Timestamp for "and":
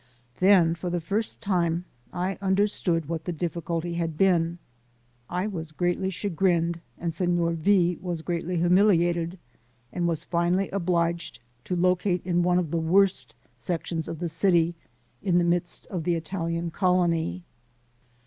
6.97-7.13, 9.93-10.07